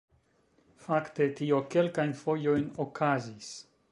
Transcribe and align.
Fakte 0.85 1.27
tio 1.41 1.59
kelkajn 1.75 2.17
fojojn 2.23 2.65
okazis 2.87 3.55